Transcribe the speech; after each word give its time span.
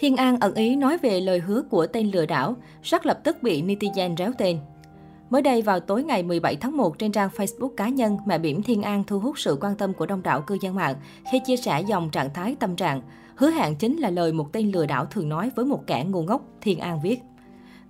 Thiên 0.00 0.16
An 0.16 0.40
ẩn 0.40 0.54
ý 0.54 0.76
nói 0.76 0.98
về 0.98 1.20
lời 1.20 1.38
hứa 1.38 1.62
của 1.70 1.86
tên 1.86 2.10
lừa 2.10 2.26
đảo, 2.26 2.56
rất 2.82 3.06
lập 3.06 3.20
tức 3.24 3.42
bị 3.42 3.62
netizen 3.62 4.16
réo 4.16 4.32
tên. 4.38 4.58
Mới 5.30 5.42
đây 5.42 5.62
vào 5.62 5.80
tối 5.80 6.04
ngày 6.04 6.22
17 6.22 6.56
tháng 6.56 6.76
1 6.76 6.98
trên 6.98 7.12
trang 7.12 7.28
Facebook 7.36 7.68
cá 7.68 7.88
nhân, 7.88 8.18
mẹ 8.26 8.38
bỉm 8.38 8.62
Thiên 8.62 8.82
An 8.82 9.04
thu 9.06 9.18
hút 9.18 9.38
sự 9.38 9.58
quan 9.60 9.76
tâm 9.76 9.94
của 9.94 10.06
đông 10.06 10.22
đảo 10.22 10.40
cư 10.40 10.58
dân 10.60 10.74
mạng 10.74 10.94
khi 11.32 11.40
chia 11.46 11.56
sẻ 11.56 11.80
dòng 11.88 12.10
trạng 12.10 12.34
thái 12.34 12.56
tâm 12.60 12.76
trạng. 12.76 13.02
Hứa 13.34 13.50
hẹn 13.50 13.76
chính 13.76 13.96
là 13.96 14.10
lời 14.10 14.32
một 14.32 14.52
tên 14.52 14.72
lừa 14.72 14.86
đảo 14.86 15.04
thường 15.04 15.28
nói 15.28 15.50
với 15.56 15.64
một 15.64 15.86
kẻ 15.86 16.04
ngu 16.08 16.22
ngốc, 16.22 16.42
Thiên 16.60 16.78
An 16.78 17.00
viết. 17.02 17.20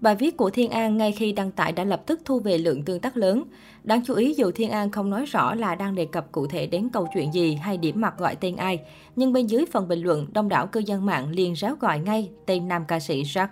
Bài 0.01 0.15
viết 0.15 0.37
của 0.37 0.51
Thiên 0.51 0.71
An 0.71 0.97
ngay 0.97 1.13
khi 1.13 1.33
đăng 1.33 1.51
tải 1.51 1.73
đã 1.73 1.85
lập 1.85 2.03
tức 2.07 2.21
thu 2.25 2.41
về 2.41 2.59
lượng 2.59 2.83
tương 2.83 3.01
tác 3.01 3.17
lớn. 3.17 3.45
Đáng 3.85 4.01
chú 4.07 4.15
ý 4.15 4.35
dù 4.35 4.51
Thiên 4.51 4.71
An 4.71 4.91
không 4.91 5.11
nói 5.11 5.25
rõ 5.25 5.55
là 5.55 5.75
đang 5.75 5.95
đề 5.95 6.05
cập 6.05 6.33
cụ 6.33 6.47
thể 6.47 6.67
đến 6.67 6.89
câu 6.93 7.09
chuyện 7.15 7.33
gì 7.33 7.55
hay 7.55 7.77
điểm 7.77 8.01
mặt 8.01 8.15
gọi 8.19 8.37
tên 8.37 8.57
ai, 8.57 8.81
nhưng 9.17 9.33
bên 9.33 9.47
dưới 9.47 9.65
phần 9.73 9.89
bình 9.89 10.03
luận, 10.03 10.27
đông 10.33 10.49
đảo 10.49 10.67
cư 10.67 10.81
dân 10.81 11.07
mạng 11.07 11.31
liền 11.31 11.53
ráo 11.53 11.75
gọi 11.81 11.99
ngay 11.99 12.31
tên 12.47 12.69
nam 12.69 12.85
ca 12.89 13.01
sĩ 13.01 13.23
Jack. 13.23 13.47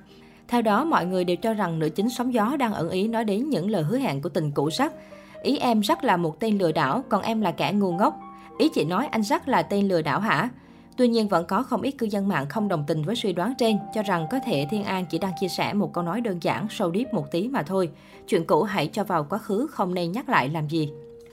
Theo 0.48 0.62
đó, 0.62 0.84
mọi 0.84 1.06
người 1.06 1.24
đều 1.24 1.36
cho 1.36 1.54
rằng 1.54 1.78
nữ 1.78 1.88
chính 1.88 2.10
sóng 2.10 2.34
gió 2.34 2.56
đang 2.58 2.74
ẩn 2.74 2.90
ý 2.90 3.08
nói 3.08 3.24
đến 3.24 3.48
những 3.50 3.70
lời 3.70 3.82
hứa 3.82 3.98
hẹn 3.98 4.22
của 4.22 4.28
tình 4.28 4.50
cũ 4.50 4.68
Jack. 4.68 4.90
Ý 5.42 5.58
em 5.58 5.80
Jack 5.80 5.96
là 6.02 6.16
một 6.16 6.40
tên 6.40 6.58
lừa 6.58 6.72
đảo, 6.72 7.04
còn 7.08 7.22
em 7.22 7.40
là 7.40 7.50
kẻ 7.50 7.72
ngu 7.72 7.92
ngốc. 7.92 8.20
Ý 8.58 8.68
chị 8.68 8.84
nói 8.84 9.06
anh 9.06 9.20
Jack 9.20 9.40
là 9.46 9.62
tên 9.62 9.88
lừa 9.88 10.02
đảo 10.02 10.20
hả? 10.20 10.48
Tuy 10.96 11.08
nhiên 11.08 11.28
vẫn 11.28 11.46
có 11.46 11.62
không 11.62 11.82
ít 11.82 11.90
cư 11.90 12.06
dân 12.06 12.28
mạng 12.28 12.46
không 12.48 12.68
đồng 12.68 12.84
tình 12.86 13.02
với 13.02 13.16
suy 13.16 13.32
đoán 13.32 13.54
trên, 13.58 13.78
cho 13.94 14.02
rằng 14.02 14.26
có 14.30 14.38
thể 14.46 14.66
Thiên 14.70 14.84
An 14.84 15.04
chỉ 15.10 15.18
đang 15.18 15.32
chia 15.40 15.48
sẻ 15.48 15.72
một 15.74 15.92
câu 15.92 16.04
nói 16.04 16.20
đơn 16.20 16.38
giản, 16.42 16.66
sâu 16.70 16.90
điếp 16.90 17.14
một 17.14 17.30
tí 17.30 17.48
mà 17.48 17.62
thôi. 17.62 17.90
Chuyện 18.28 18.44
cũ 18.46 18.62
hãy 18.62 18.86
cho 18.92 19.04
vào 19.04 19.26
quá 19.30 19.38
khứ, 19.38 19.66
không 19.70 19.94
nên 19.94 20.12
nhắc 20.12 20.28
lại 20.28 20.48
làm 20.48 20.68
gì. 20.68 20.90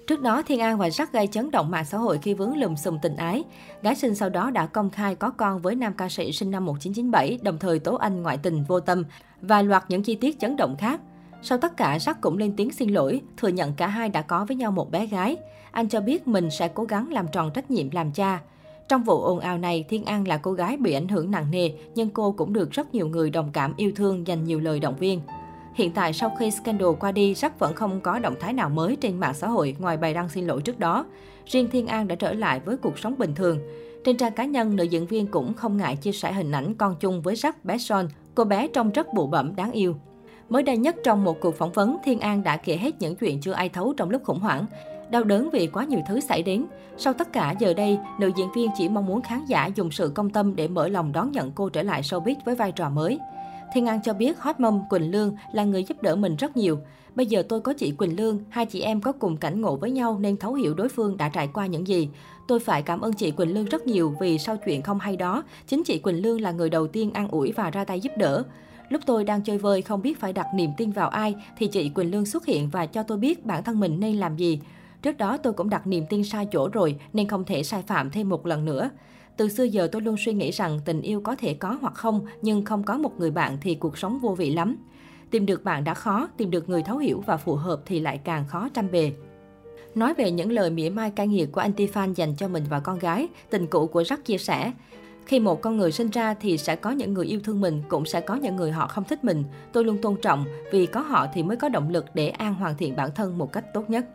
Trước 0.08 0.22
đó, 0.22 0.42
Thiên 0.42 0.60
An 0.60 0.78
và 0.78 0.88
Jack 0.88 1.06
gây 1.12 1.28
chấn 1.28 1.52
động 1.52 1.72
mạng 1.72 1.86
xã 1.86 1.98
hội 1.98 2.20
khi 2.22 2.34
vướng 2.34 2.58
lùm 2.58 2.76
xùm 2.76 2.98
tình 3.02 3.16
ái. 3.16 3.44
Gái 3.82 3.96
sinh 3.96 4.16
sau 4.16 4.30
đó 4.30 4.50
đã 4.50 4.66
công 4.66 4.90
khai 4.90 5.16
có 5.16 5.30
con 5.30 5.62
với 5.62 5.76
nam 5.76 5.94
ca 5.94 6.10
sĩ 6.10 6.32
sinh 6.32 6.52
năm 6.52 6.66
1997, 6.66 7.40
đồng 7.42 7.58
thời 7.58 7.80
tố 7.80 7.96
anh 7.96 8.22
ngoại 8.22 8.38
tình 8.38 8.64
vô 8.64 8.80
tâm 8.80 9.04
và 9.42 9.62
loạt 9.62 9.84
những 9.88 10.04
chi 10.04 10.16
tiết 10.16 10.40
chấn 10.40 10.58
động 10.58 10.76
khác. 10.80 11.02
Sau 11.42 11.58
tất 11.58 11.78
cả, 11.78 11.98
Jack 11.98 12.14
cũng 12.22 12.38
lên 12.38 12.54
tiếng 12.58 12.72
xin 12.72 12.90
lỗi, 12.90 13.22
thừa 13.38 13.48
nhận 13.48 13.74
cả 13.74 13.88
hai 13.88 14.10
đã 14.10 14.22
có 14.22 14.46
với 14.46 14.58
nhau 14.58 14.72
một 14.72 14.92
bé 14.92 15.06
gái. 15.06 15.38
Anh 15.72 15.90
cho 15.90 16.02
biết 16.02 16.28
mình 16.28 16.52
sẽ 16.52 16.68
cố 16.68 16.84
gắng 16.84 17.12
làm 17.12 17.28
tròn 17.28 17.52
trách 17.54 17.72
nhiệm 17.72 17.92
làm 17.92 18.12
cha. 18.12 18.40
Trong 18.88 19.04
vụ 19.04 19.22
ồn 19.22 19.40
ào 19.40 19.58
này, 19.58 19.86
Thiên 19.90 20.06
An 20.06 20.28
là 20.28 20.38
cô 20.38 20.54
gái 20.54 20.78
bị 20.78 20.94
ảnh 20.94 21.08
hưởng 21.08 21.32
nặng 21.32 21.52
nề, 21.52 21.72
nhưng 21.96 22.10
cô 22.10 22.32
cũng 22.32 22.54
được 22.54 22.72
rất 22.72 22.94
nhiều 22.94 23.08
người 23.08 23.30
đồng 23.30 23.50
cảm 23.54 23.74
yêu 23.78 23.92
thương 23.96 24.28
dành 24.28 24.44
nhiều 24.44 24.60
lời 24.60 24.80
động 24.80 24.96
viên. 24.96 25.22
Hiện 25.74 25.92
tại 25.92 26.14
sau 26.14 26.32
khi 26.40 26.52
scandal 26.52 26.90
qua 27.00 27.12
đi, 27.12 27.34
Jack 27.34 27.50
vẫn 27.60 27.74
không 27.74 28.02
có 28.02 28.20
động 28.20 28.36
thái 28.40 28.54
nào 28.54 28.70
mới 28.70 28.96
trên 28.96 29.20
mạng 29.20 29.34
xã 29.34 29.48
hội 29.48 29.76
ngoài 29.80 29.98
bài 29.98 30.14
đăng 30.14 30.30
xin 30.30 30.48
lỗi 30.48 30.62
trước 30.62 30.80
đó. 30.80 31.06
Riêng 31.46 31.70
Thiên 31.72 31.88
An 31.88 32.08
đã 32.08 32.16
trở 32.16 32.34
lại 32.34 32.60
với 32.60 32.78
cuộc 32.78 33.00
sống 33.00 33.16
bình 33.18 33.36
thường. 33.36 33.60
Trên 34.06 34.18
trang 34.18 34.34
cá 34.34 34.46
nhân, 34.46 34.76
nữ 34.76 34.84
diễn 34.84 35.08
viên 35.08 35.28
cũng 35.28 35.54
không 35.54 35.78
ngại 35.78 35.96
chia 35.96 36.12
sẻ 36.12 36.34
hình 36.34 36.52
ảnh 36.52 36.76
con 36.76 36.96
chung 37.00 37.22
với 37.22 37.36
Jack 37.36 37.54
bé 37.64 37.78
Son. 37.78 38.08
Cô 38.36 38.44
bé 38.44 38.68
trông 38.68 38.92
rất 38.92 39.14
bụ 39.14 39.28
bẩm, 39.28 39.56
đáng 39.56 39.72
yêu. 39.72 39.96
Mới 40.50 40.64
đây 40.64 40.78
nhất 40.78 40.96
trong 41.04 41.24
một 41.24 41.40
cuộc 41.40 41.56
phỏng 41.56 41.72
vấn, 41.72 41.98
Thiên 42.06 42.20
An 42.20 42.44
đã 42.44 42.58
kể 42.58 42.78
hết 42.78 42.96
những 43.00 43.16
chuyện 43.16 43.42
chưa 43.42 43.52
ai 43.52 43.70
thấu 43.70 43.94
trong 43.98 44.10
lúc 44.10 44.24
khủng 44.24 44.40
hoảng 44.40 44.66
đau 45.14 45.24
đớn 45.24 45.50
vì 45.54 45.68
quá 45.68 45.84
nhiều 45.86 46.00
thứ 46.08 46.20
xảy 46.20 46.44
đến. 46.44 46.66
Sau 46.98 47.14
tất 47.14 47.34
cả 47.34 47.56
giờ 47.60 47.74
đây, 47.74 48.00
nữ 48.20 48.32
diễn 48.36 48.48
viên 48.56 48.70
chỉ 48.78 48.90
mong 48.90 49.06
muốn 49.06 49.22
khán 49.22 49.46
giả 49.46 49.66
dùng 49.66 49.92
sự 49.92 50.12
công 50.16 50.30
tâm 50.30 50.56
để 50.56 50.68
mở 50.68 50.88
lòng 50.88 51.12
đón 51.12 51.32
nhận 51.32 51.52
cô 51.52 51.70
trở 51.70 51.84
lại 51.84 52.02
showbiz 52.02 52.36
với 52.46 52.56
vai 52.56 52.72
trò 52.72 52.90
mới. 52.90 53.20
Thiên 53.74 53.86
An 53.86 54.00
cho 54.04 54.14
biết 54.14 54.40
hot 54.40 54.60
mom 54.60 54.82
Quỳnh 54.90 55.12
Lương 55.12 55.36
là 55.54 55.64
người 55.64 55.84
giúp 55.84 56.02
đỡ 56.02 56.16
mình 56.16 56.36
rất 56.36 56.58
nhiều. 56.58 56.80
Bây 57.16 57.26
giờ 57.26 57.44
tôi 57.50 57.62
có 57.62 57.74
chị 57.74 57.92
Quỳnh 57.92 58.18
Lương, 58.18 58.40
hai 58.50 58.66
chị 58.66 58.82
em 58.82 59.02
có 59.02 59.12
cùng 59.12 59.38
cảnh 59.38 59.62
ngộ 59.62 59.76
với 59.76 59.92
nhau 59.92 60.20
nên 60.20 60.38
thấu 60.38 60.54
hiểu 60.54 60.74
đối 60.74 60.90
phương 60.90 61.18
đã 61.18 61.30
trải 61.30 61.50
qua 61.54 61.66
những 61.66 61.88
gì. 61.88 62.10
Tôi 62.48 62.60
phải 62.60 62.82
cảm 62.82 63.02
ơn 63.02 63.14
chị 63.14 63.32
Quỳnh 63.32 63.54
Lương 63.54 63.66
rất 63.66 63.88
nhiều 63.88 64.16
vì 64.20 64.38
sau 64.38 64.58
chuyện 64.66 64.82
không 64.82 65.00
hay 65.00 65.18
đó, 65.18 65.44
chính 65.68 65.84
chị 65.84 66.00
Quỳnh 66.00 66.22
Lương 66.22 66.42
là 66.42 66.52
người 66.52 66.70
đầu 66.70 66.88
tiên 66.88 67.12
an 67.14 67.28
ủi 67.28 67.52
và 67.52 67.70
ra 67.70 67.86
tay 67.86 68.00
giúp 68.00 68.12
đỡ. 68.18 68.44
Lúc 68.90 69.02
tôi 69.06 69.24
đang 69.24 69.42
chơi 69.42 69.58
vơi 69.58 69.82
không 69.82 70.02
biết 70.02 70.20
phải 70.20 70.34
đặt 70.34 70.48
niềm 70.56 70.72
tin 70.78 70.92
vào 70.92 71.10
ai 71.10 71.36
thì 71.58 71.68
chị 71.68 71.90
Quỳnh 71.90 72.12
Lương 72.12 72.26
xuất 72.26 72.46
hiện 72.46 72.70
và 72.70 72.86
cho 72.86 73.04
tôi 73.04 73.18
biết 73.18 73.46
bản 73.46 73.64
thân 73.64 73.80
mình 73.80 74.00
nên 74.00 74.16
làm 74.16 74.36
gì. 74.36 74.60
Trước 75.04 75.18
đó 75.18 75.38
tôi 75.38 75.54
cũng 75.54 75.70
đặt 75.70 75.88
niềm 75.88 76.06
tin 76.10 76.24
sai 76.24 76.48
chỗ 76.52 76.70
rồi 76.74 77.00
nên 77.14 77.28
không 77.28 77.44
thể 77.46 77.64
sai 77.64 77.82
phạm 77.82 78.10
thêm 78.10 78.30
một 78.30 78.46
lần 78.46 78.66
nữa. 78.66 78.90
Từ 79.38 79.50
xưa 79.50 79.64
giờ 79.64 79.90
tôi 79.92 80.02
luôn 80.02 80.16
suy 80.18 80.34
nghĩ 80.34 80.52
rằng 80.52 80.80
tình 80.86 81.02
yêu 81.02 81.22
có 81.22 81.36
thể 81.36 81.54
có 81.54 81.78
hoặc 81.82 81.94
không, 81.94 82.26
nhưng 82.42 82.66
không 82.66 82.84
có 82.84 82.98
một 82.98 83.20
người 83.20 83.32
bạn 83.32 83.58
thì 83.62 83.76
cuộc 83.76 83.98
sống 83.98 84.20
vô 84.20 84.36
vị 84.36 84.54
lắm. 84.54 84.76
Tìm 85.32 85.46
được 85.46 85.64
bạn 85.64 85.84
đã 85.84 85.94
khó, 85.94 86.30
tìm 86.38 86.52
được 86.52 86.70
người 86.70 86.84
thấu 86.84 86.98
hiểu 86.98 87.24
và 87.26 87.38
phù 87.38 87.56
hợp 87.56 87.82
thì 87.86 88.00
lại 88.00 88.20
càng 88.24 88.48
khó 88.48 88.70
trăm 88.74 88.92
bề. 88.92 89.12
Nói 89.96 90.14
về 90.14 90.32
những 90.32 90.52
lời 90.52 90.70
mỉa 90.70 90.90
mai 90.90 91.12
cay 91.12 91.28
nghiệt 91.28 91.52
của 91.52 91.62
anh 91.62 91.72
fan 91.72 92.14
dành 92.14 92.36
cho 92.36 92.48
mình 92.48 92.64
và 92.70 92.80
con 92.80 93.00
gái, 93.00 93.28
tình 93.50 93.68
cũ 93.68 93.88
của 93.88 94.02
Jack 94.02 94.18
chia 94.26 94.38
sẻ. 94.38 94.72
Khi 95.26 95.40
một 95.40 95.62
con 95.62 95.78
người 95.78 95.92
sinh 95.92 96.10
ra 96.10 96.34
thì 96.34 96.58
sẽ 96.58 96.76
có 96.76 96.92
những 96.92 97.14
người 97.14 97.26
yêu 97.26 97.40
thương 97.44 97.62
mình, 97.62 97.82
cũng 97.90 98.06
sẽ 98.06 98.22
có 98.22 98.36
những 98.36 98.56
người 98.56 98.72
họ 98.72 98.88
không 98.88 99.04
thích 99.04 99.24
mình. 99.24 99.44
Tôi 99.72 99.86
luôn 99.86 99.98
tôn 99.98 100.16
trọng, 100.22 100.46
vì 100.72 100.86
có 100.86 101.00
họ 101.02 101.28
thì 101.34 101.44
mới 101.44 101.58
có 101.58 101.70
động 101.70 101.90
lực 101.90 102.06
để 102.14 102.30
an 102.30 102.54
hoàn 102.54 102.78
thiện 102.78 102.96
bản 102.96 103.10
thân 103.16 103.38
một 103.38 103.52
cách 103.52 103.74
tốt 103.74 103.90
nhất. 103.90 104.06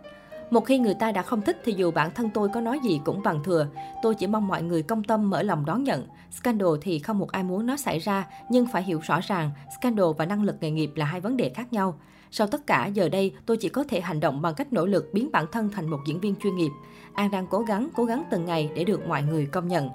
Một 0.51 0.61
khi 0.61 0.79
người 0.79 0.95
ta 0.95 1.13
đã 1.13 1.23
không 1.23 1.43
thích 1.43 1.61
thì 1.65 1.73
dù 1.73 1.91
bản 1.91 2.11
thân 2.15 2.31
tôi 2.31 2.49
có 2.49 2.61
nói 2.61 2.81
gì 2.83 3.01
cũng 3.05 3.23
bằng 3.23 3.43
thừa. 3.45 3.67
Tôi 4.03 4.15
chỉ 4.15 4.27
mong 4.27 4.49
mọi 4.49 4.63
người 4.63 4.83
công 4.83 5.05
tâm 5.05 5.31
mở 5.31 5.43
lòng 5.43 5.65
đón 5.65 5.85
nhận. 5.85 6.07
Scandal 6.31 6.69
thì 6.81 6.99
không 6.99 7.19
một 7.19 7.33
ai 7.33 7.43
muốn 7.43 7.67
nó 7.67 7.77
xảy 7.77 7.99
ra, 7.99 8.27
nhưng 8.49 8.67
phải 8.67 8.83
hiểu 8.83 9.01
rõ 9.03 9.21
ràng, 9.21 9.51
scandal 9.79 10.07
và 10.19 10.27
năng 10.27 10.43
lực 10.43 10.57
nghề 10.61 10.71
nghiệp 10.71 10.91
là 10.95 11.05
hai 11.05 11.21
vấn 11.21 11.37
đề 11.37 11.49
khác 11.49 11.73
nhau. 11.73 12.01
Sau 12.31 12.47
tất 12.47 12.67
cả, 12.67 12.87
giờ 12.87 13.09
đây 13.09 13.33
tôi 13.47 13.57
chỉ 13.57 13.69
có 13.69 13.85
thể 13.85 14.01
hành 14.01 14.21
động 14.21 14.43
bằng 14.43 14.55
cách 14.55 14.73
nỗ 14.73 14.87
lực 14.87 15.11
biến 15.13 15.29
bản 15.33 15.47
thân 15.53 15.71
thành 15.71 15.91
một 15.91 15.99
diễn 16.07 16.21
viên 16.21 16.35
chuyên 16.37 16.57
nghiệp. 16.57 16.71
An 17.15 17.31
đang 17.31 17.47
cố 17.47 17.61
gắng, 17.61 17.89
cố 17.97 18.05
gắng 18.05 18.23
từng 18.31 18.45
ngày 18.45 18.71
để 18.75 18.85
được 18.85 19.09
mọi 19.09 19.23
người 19.23 19.47
công 19.47 19.69
nhận. 19.69 19.89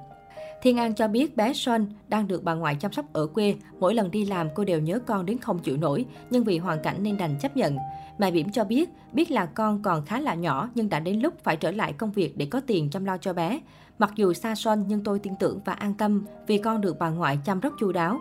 Thiên 0.64 0.78
An 0.78 0.94
cho 0.94 1.08
biết 1.08 1.38
bé 1.38 1.54
Son 1.54 1.86
đang 2.08 2.28
được 2.28 2.44
bà 2.44 2.54
ngoại 2.54 2.76
chăm 2.76 2.92
sóc 2.92 3.06
ở 3.14 3.28
quê. 3.28 3.56
Mỗi 3.80 3.94
lần 3.94 4.12
đi 4.12 4.26
làm 4.26 4.50
cô 4.56 4.64
đều 4.64 4.80
nhớ 4.80 5.00
con 5.00 5.26
đến 5.26 5.38
không 5.38 5.60
chịu 5.60 5.78
nổi, 5.78 6.06
nhưng 6.30 6.44
vì 6.44 6.58
hoàn 6.58 6.84
cảnh 6.84 7.04
nên 7.04 7.18
đành 7.18 7.36
chấp 7.40 7.58
nhận. 7.58 7.78
Mẹ 8.18 8.32
Biểm 8.32 8.52
cho 8.52 8.64
biết, 8.64 8.90
biết 9.14 9.32
là 9.32 9.46
con 9.46 9.82
còn 9.84 10.06
khá 10.06 10.20
là 10.20 10.34
nhỏ 10.34 10.70
nhưng 10.76 10.90
đã 10.90 11.00
đến 11.00 11.20
lúc 11.20 11.34
phải 11.44 11.56
trở 11.56 11.72
lại 11.72 11.94
công 11.94 12.12
việc 12.12 12.38
để 12.38 12.46
có 12.46 12.62
tiền 12.68 12.90
chăm 12.90 13.06
lo 13.06 13.18
cho 13.18 13.34
bé. 13.34 13.60
Mặc 14.00 14.12
dù 14.16 14.34
xa 14.34 14.56
Son 14.56 14.84
nhưng 14.88 15.04
tôi 15.04 15.20
tin 15.20 15.34
tưởng 15.40 15.60
và 15.66 15.74
an 15.74 15.94
tâm 15.94 16.26
vì 16.48 16.58
con 16.58 16.82
được 16.82 17.00
bà 17.00 17.10
ngoại 17.10 17.40
chăm 17.46 17.60
rất 17.60 17.74
chu 17.80 17.92
đáo. 17.92 18.20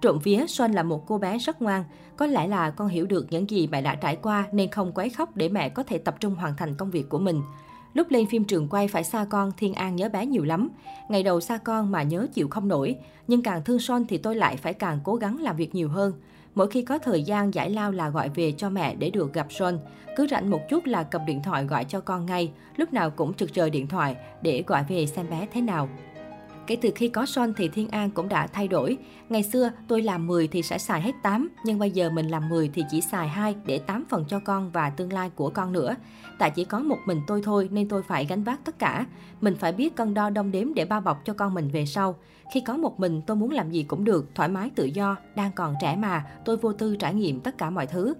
Trộm 0.00 0.18
vía, 0.24 0.44
Son 0.48 0.72
là 0.72 0.82
một 0.82 1.06
cô 1.06 1.18
bé 1.18 1.38
rất 1.38 1.62
ngoan. 1.62 1.84
Có 2.16 2.26
lẽ 2.26 2.46
là 2.46 2.70
con 2.70 2.88
hiểu 2.88 3.06
được 3.06 3.26
những 3.30 3.50
gì 3.50 3.66
mẹ 3.66 3.82
đã 3.82 3.94
trải 3.94 4.16
qua 4.16 4.44
nên 4.52 4.70
không 4.70 4.92
quấy 4.92 5.10
khóc 5.10 5.36
để 5.36 5.48
mẹ 5.48 5.68
có 5.68 5.82
thể 5.82 5.98
tập 5.98 6.16
trung 6.20 6.34
hoàn 6.34 6.56
thành 6.56 6.74
công 6.74 6.90
việc 6.90 7.08
của 7.08 7.18
mình. 7.18 7.42
Lúc 7.96 8.10
lên 8.10 8.26
phim 8.26 8.44
trường 8.44 8.68
quay 8.68 8.88
phải 8.88 9.04
xa 9.04 9.26
con, 9.30 9.52
Thiên 9.56 9.74
An 9.74 9.96
nhớ 9.96 10.08
bé 10.08 10.26
nhiều 10.26 10.44
lắm. 10.44 10.68
Ngày 11.08 11.22
đầu 11.22 11.40
xa 11.40 11.58
con 11.58 11.92
mà 11.92 12.02
nhớ 12.02 12.26
chịu 12.34 12.48
không 12.48 12.68
nổi. 12.68 12.96
Nhưng 13.28 13.42
càng 13.42 13.64
thương 13.64 13.78
Son 13.78 14.04
thì 14.08 14.18
tôi 14.18 14.36
lại 14.36 14.56
phải 14.56 14.74
càng 14.74 15.00
cố 15.04 15.14
gắng 15.14 15.42
làm 15.42 15.56
việc 15.56 15.74
nhiều 15.74 15.88
hơn. 15.88 16.12
Mỗi 16.54 16.70
khi 16.70 16.82
có 16.82 16.98
thời 16.98 17.22
gian 17.22 17.54
giải 17.54 17.70
lao 17.70 17.92
là 17.92 18.08
gọi 18.08 18.28
về 18.28 18.52
cho 18.52 18.70
mẹ 18.70 18.94
để 18.94 19.10
được 19.10 19.32
gặp 19.32 19.46
Son. 19.50 19.78
Cứ 20.16 20.26
rảnh 20.26 20.50
một 20.50 20.60
chút 20.68 20.86
là 20.86 21.02
cầm 21.02 21.26
điện 21.26 21.42
thoại 21.42 21.64
gọi 21.64 21.84
cho 21.84 22.00
con 22.00 22.26
ngay. 22.26 22.50
Lúc 22.76 22.92
nào 22.92 23.10
cũng 23.10 23.34
trực 23.34 23.54
chờ 23.54 23.70
điện 23.70 23.86
thoại 23.86 24.16
để 24.42 24.64
gọi 24.66 24.84
về 24.88 25.06
xem 25.06 25.30
bé 25.30 25.46
thế 25.52 25.60
nào. 25.60 25.88
Kể 26.66 26.76
từ 26.76 26.90
khi 26.94 27.08
có 27.08 27.26
Son 27.26 27.52
thì 27.56 27.68
Thiên 27.68 27.88
An 27.88 28.10
cũng 28.10 28.28
đã 28.28 28.46
thay 28.46 28.68
đổi. 28.68 28.98
Ngày 29.28 29.42
xưa 29.42 29.70
tôi 29.88 30.02
làm 30.02 30.26
10 30.26 30.48
thì 30.48 30.62
sẽ 30.62 30.78
xài 30.78 31.02
hết 31.02 31.12
8, 31.22 31.48
nhưng 31.64 31.78
bây 31.78 31.90
giờ 31.90 32.10
mình 32.10 32.28
làm 32.28 32.48
10 32.48 32.70
thì 32.74 32.82
chỉ 32.90 33.00
xài 33.00 33.28
2 33.28 33.54
để 33.66 33.78
8 33.78 34.04
phần 34.08 34.24
cho 34.28 34.40
con 34.40 34.70
và 34.70 34.90
tương 34.90 35.12
lai 35.12 35.30
của 35.30 35.50
con 35.50 35.72
nữa. 35.72 35.94
Tại 36.38 36.50
chỉ 36.50 36.64
có 36.64 36.78
một 36.78 36.98
mình 37.06 37.20
tôi 37.26 37.42
thôi 37.44 37.68
nên 37.72 37.88
tôi 37.88 38.02
phải 38.02 38.26
gánh 38.26 38.44
vác 38.44 38.64
tất 38.64 38.78
cả. 38.78 39.06
Mình 39.40 39.54
phải 39.56 39.72
biết 39.72 39.96
cân 39.96 40.14
đo 40.14 40.30
đong 40.30 40.50
đếm 40.50 40.74
để 40.74 40.84
bao 40.84 41.00
bọc 41.00 41.24
cho 41.24 41.32
con 41.32 41.54
mình 41.54 41.70
về 41.70 41.86
sau. 41.86 42.16
Khi 42.54 42.60
có 42.60 42.76
một 42.76 43.00
mình 43.00 43.22
tôi 43.26 43.36
muốn 43.36 43.50
làm 43.50 43.70
gì 43.70 43.82
cũng 43.82 44.04
được, 44.04 44.34
thoải 44.34 44.48
mái 44.48 44.70
tự 44.74 44.84
do, 44.84 45.16
đang 45.36 45.52
còn 45.52 45.74
trẻ 45.80 45.96
mà, 45.96 46.26
tôi 46.44 46.56
vô 46.56 46.72
tư 46.72 46.96
trải 46.96 47.14
nghiệm 47.14 47.40
tất 47.40 47.58
cả 47.58 47.70
mọi 47.70 47.86
thứ. 47.86 48.14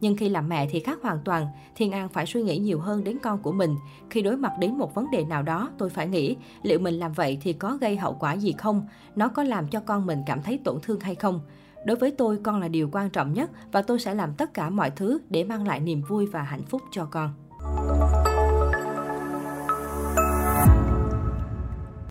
Nhưng 0.00 0.16
khi 0.16 0.28
làm 0.28 0.48
mẹ 0.48 0.68
thì 0.70 0.80
khác 0.80 0.98
hoàn 1.02 1.18
toàn, 1.24 1.46
Thiên 1.74 1.92
An 1.92 2.08
phải 2.08 2.26
suy 2.26 2.42
nghĩ 2.42 2.58
nhiều 2.58 2.80
hơn 2.80 3.04
đến 3.04 3.18
con 3.22 3.38
của 3.42 3.52
mình. 3.52 3.76
Khi 4.10 4.22
đối 4.22 4.36
mặt 4.36 4.52
đến 4.60 4.78
một 4.78 4.94
vấn 4.94 5.10
đề 5.10 5.24
nào 5.24 5.42
đó, 5.42 5.70
tôi 5.78 5.90
phải 5.90 6.08
nghĩ 6.08 6.36
liệu 6.62 6.78
mình 6.78 6.94
làm 6.94 7.12
vậy 7.12 7.38
thì 7.40 7.52
có 7.52 7.76
gây 7.80 7.96
hậu 7.96 8.16
quả 8.20 8.32
gì 8.32 8.54
không? 8.58 8.86
Nó 9.16 9.28
có 9.28 9.42
làm 9.42 9.68
cho 9.68 9.80
con 9.80 10.06
mình 10.06 10.22
cảm 10.26 10.42
thấy 10.42 10.58
tổn 10.64 10.78
thương 10.82 11.00
hay 11.00 11.14
không? 11.14 11.40
Đối 11.84 11.96
với 11.96 12.10
tôi, 12.10 12.38
con 12.42 12.60
là 12.60 12.68
điều 12.68 12.88
quan 12.92 13.10
trọng 13.10 13.32
nhất 13.32 13.50
và 13.72 13.82
tôi 13.82 13.98
sẽ 13.98 14.14
làm 14.14 14.34
tất 14.34 14.54
cả 14.54 14.70
mọi 14.70 14.90
thứ 14.90 15.18
để 15.30 15.44
mang 15.44 15.66
lại 15.66 15.80
niềm 15.80 16.02
vui 16.08 16.26
và 16.26 16.42
hạnh 16.42 16.62
phúc 16.62 16.82
cho 16.92 17.04
con. 17.04 17.47